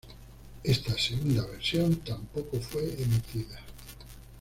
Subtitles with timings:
[0.63, 3.59] Esta segunda versión tampoco fue emitida.